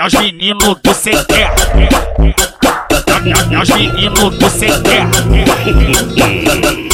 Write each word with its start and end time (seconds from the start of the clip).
É 0.00 0.06
os 0.06 0.14
meninos 0.14 0.64
do 0.64 0.76
terra. 1.26 1.54
É, 1.78 3.54
é 3.54 3.58
os 3.60 3.68
meninos 3.68 4.30
do 4.38 4.82
terra. 4.82 5.10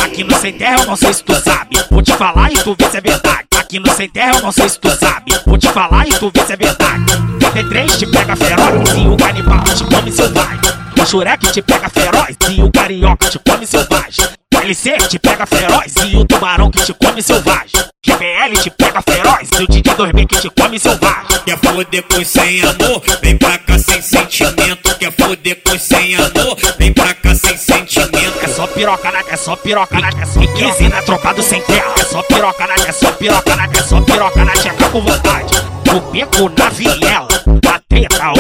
Aqui 0.05 0.25
no 0.25 0.37
sem 0.37 0.53
terra 0.53 0.81
eu 0.81 0.87
não 0.87 0.97
sei 0.97 1.13
se 1.15 1.23
tu 1.23 1.33
sabe. 1.37 1.77
Vou 1.89 2.03
te 2.03 2.13
falar 2.15 2.51
e 2.51 2.57
tu 2.57 2.75
vê 2.77 2.91
se 2.91 2.97
é 2.97 3.01
verdade. 3.01 3.47
Aqui 3.57 3.79
no 3.79 3.89
sem 3.95 4.09
terra 4.09 4.33
eu 4.35 4.43
não 4.43 4.51
sei 4.51 4.69
se 4.69 4.81
tu 4.81 4.91
sabe. 4.91 5.41
Vou 5.47 5.57
te 5.57 5.69
falar 5.69 6.05
e 6.09 6.15
tu 6.15 6.33
vê 6.35 6.45
se 6.45 6.53
é 6.53 6.57
verdade. 6.57 7.05
TT3 7.39 7.97
te 7.97 8.07
pega 8.07 8.35
feroz 8.35 8.91
e 8.97 9.07
o 9.07 9.17
canibal 9.17 9.63
te 9.63 9.85
come 9.85 10.11
selvagem. 10.11 10.59
O 11.01 11.07
Shurek 11.07 11.53
te 11.53 11.63
pega 11.63 11.89
feroz 11.89 12.37
e 12.51 12.61
o 12.61 12.73
carioca 12.73 13.31
te 13.31 13.39
come 13.39 13.65
selvagem. 13.65 14.27
LC 14.67 14.97
te 15.09 15.19
pega 15.21 15.47
feroz 15.47 15.95
e 16.09 16.17
o 16.17 16.25
tubarão 16.25 16.73
que 16.73 16.83
te 16.85 16.93
come 16.93 17.23
selvagem. 17.23 17.71
GBL 18.05 18.61
te 18.61 18.69
pega 18.71 19.01
feroz 19.01 19.49
e 19.61 19.63
o 19.63 19.69
Didi 19.69 19.91
2B 19.91 20.27
que 20.27 20.41
te 20.41 20.51
come 20.51 20.77
selvagem. 20.77 21.41
Quer 21.45 21.57
foder 21.57 22.03
com 22.03 22.25
sem 22.25 22.63
amor? 22.63 23.01
Vem 23.23 23.39
pra 23.39 23.59
cá 23.59 23.79
sem 23.79 24.03
sentimento. 24.03 24.99
Quer 24.99 25.13
foder 25.13 25.63
com 25.65 25.79
sem 25.79 26.17
amor? 26.17 26.57
Vem 26.81 26.93
pra 26.93 27.15
cá 27.15 27.33
sem 27.37 27.57
sentimento. 27.57 28.41
É 28.43 28.49
só 28.49 28.67
piroca 28.67 29.13
na, 29.13 29.21
é 29.21 29.37
só 29.37 29.55
piroca 29.55 30.01
na, 30.01 30.09
é 30.09 30.27
só 30.27 30.41
15 30.41 30.89
na 30.89 31.03
tropa 31.03 31.33
do 31.33 31.43
sem 31.45 31.63
terra. 31.63 31.95
É 32.01 32.05
só 32.05 32.23
piroca 32.25 32.67
na, 32.67 32.75
é 32.75 32.93
só 32.93 33.13
piroca 33.13 33.55
na, 33.55 33.65
é 33.67 33.83
só 33.85 34.01
piroca 34.01 34.45
na, 34.45 34.53
tcheca 34.53 34.89
com 34.91 35.01
vontade. 35.01 35.63
O 35.95 36.01
beco 36.11 36.53
na 36.59 36.69
viela, 36.71 37.29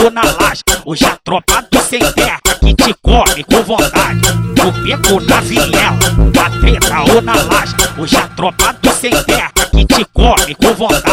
ou 0.07 0.11
na 0.11 0.23
lasca. 0.23 0.83
Hoje 0.85 1.05
a 1.05 1.17
tropa 1.17 1.63
do 1.71 1.81
sem 1.81 2.01
terra 2.13 2.39
que 2.61 2.75
te 2.75 2.95
come 3.03 3.45
com 3.45 3.63
vontade. 3.63 4.21
O 4.67 4.73
beco 4.83 5.21
na 5.21 5.41
viela, 5.41 5.99
na 6.35 6.51
treta 6.61 7.13
ou 7.13 7.23
na 7.23 7.35
lasca. 7.35 7.93
Hoje 7.99 8.17
a 8.17 8.29
tropa 8.29 8.73
do 8.75 8.91
sem 8.91 9.11
terra 9.25 9.51
que 9.71 9.85
te 9.85 10.05
come 10.13 10.55
com 10.55 10.75
vontade. 10.75 11.07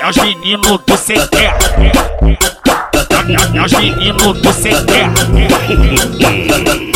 É 0.00 0.08
os 0.08 0.16
meninos 0.16 0.78
do 0.86 0.96
sem 0.96 1.26
terra. 1.28 1.62
É 3.22 3.62
os 3.64 3.72
meninos 3.72 4.40
do 4.40 4.52
sem 4.52 4.84
terra. 4.84 5.12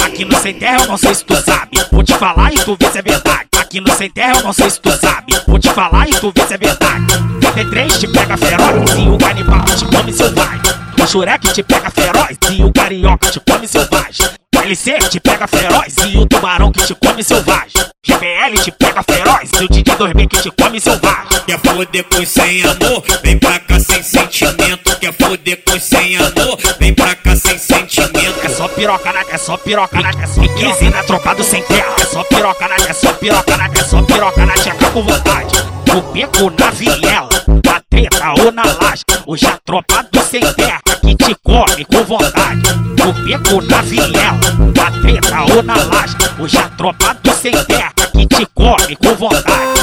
Aqui 0.04 0.24
no 0.24 0.36
sem 0.40 0.54
terra 0.54 0.78
eu 0.80 0.88
não 0.88 0.96
sei 0.96 1.14
se 1.14 1.24
tu 1.24 1.36
sabe. 1.36 1.70
Vou 1.92 2.02
te 2.02 2.14
falar 2.14 2.52
e 2.52 2.56
tu 2.56 2.76
vê 2.80 2.90
se 2.90 2.98
é 2.98 3.02
verdade. 3.02 3.46
Aqui 3.56 3.80
no 3.80 3.92
sem 3.92 4.10
terra 4.10 4.38
eu 4.38 4.42
não 4.42 4.52
sei 4.52 4.68
se 4.68 4.80
tu 4.80 4.90
sabe. 4.90 5.40
Vou 5.46 5.58
te 5.58 5.70
falar 5.70 6.08
e 6.08 6.12
tu 6.12 6.32
vê 6.36 6.44
se 6.44 6.54
é 6.54 6.58
verdade. 6.58 7.04
TT3 7.40 7.98
te 8.00 8.08
pega 8.08 8.36
feroz 8.36 8.90
e 8.96 9.08
o 9.08 9.18
canibal 9.18 9.64
te 9.64 9.84
come 9.84 10.12
selvagem. 10.12 10.60
O 10.98 11.52
te 11.52 11.62
pega 11.62 11.90
feroz 11.90 12.36
e 12.50 12.64
o 12.64 12.72
carioca 12.72 13.30
te 13.30 13.40
come 13.40 13.68
selvagem. 13.68 14.26
LC 14.66 14.98
te 15.08 15.20
pega 15.20 15.46
feroz 15.46 15.94
e 16.08 16.18
o 16.18 16.26
tubarão 16.26 16.72
que 16.72 16.84
te 16.84 16.94
come 16.96 17.22
selvagem. 17.22 17.86
GBL 18.04 18.60
te 18.64 18.72
pega 18.72 19.00
feroz 19.04 19.48
e 19.60 19.64
o 19.64 19.68
Didi 19.68 19.92
2B 19.92 20.28
que 20.28 20.42
te 20.42 20.50
come 20.50 20.80
selvagem. 20.80 21.40
Quer 21.46 21.60
foder 21.60 22.04
com 22.04 22.26
sem 22.26 22.62
amor? 22.62 23.04
Vem 23.22 23.38
pra 23.38 23.60
cá 23.60 23.78
sem 23.78 24.02
sentimento. 24.02 24.55
Foder 25.20 25.62
com 25.64 25.78
sem 25.78 26.16
amor? 26.16 26.58
Vem 26.78 26.94
pra 26.94 27.14
cá 27.14 27.36
sem 27.36 27.58
sentimento. 27.58 28.40
É 28.44 28.48
só 28.48 28.68
piroca 28.68 29.12
na, 29.12 29.20
é 29.20 29.38
só 29.38 29.56
piroca 29.56 30.00
na, 30.00 30.10
é 30.10 30.26
só 30.26 30.40
15 30.40 30.90
na 30.90 31.02
tropa 31.02 31.34
do 31.34 31.44
sem 31.44 31.62
terra. 31.62 31.94
É 32.00 32.04
só 32.04 32.22
piroca 32.24 32.68
na, 32.68 32.74
é 32.74 32.92
só 32.92 33.12
piroca 33.12 33.56
na, 33.56 33.66
é 33.66 33.84
só 33.84 34.02
piroca 34.02 34.46
na, 34.46 34.54
tcheca 34.54 34.90
com 34.90 35.02
vontade. 35.02 35.76
O 35.96 36.12
beco 36.12 36.50
na 36.58 36.70
viela, 36.70 37.28
na 37.64 37.80
treta 37.88 38.42
ou 38.42 38.52
na 38.52 38.64
lasca. 38.64 39.22
Hoje 39.26 39.46
a 39.46 39.58
tropa 39.64 40.06
do 40.12 40.20
sem 40.20 40.40
terra 40.54 40.80
que 41.00 41.14
te 41.14 41.34
come 41.42 41.84
com 41.84 42.04
vontade. 42.04 42.62
O 43.06 43.12
beco 43.24 43.62
na 43.62 43.82
viela, 43.82 44.40
na 44.74 44.90
treta 45.00 45.54
ou 45.54 45.62
na 45.62 45.74
lasca. 45.74 46.34
Hoje 46.38 46.58
a 46.58 46.68
tropa 46.70 47.14
do 47.22 47.32
sem 47.32 47.52
terra 47.64 47.92
que 48.12 48.26
te 48.26 48.46
come 48.54 48.96
com 48.96 49.14
vontade. 49.14 49.75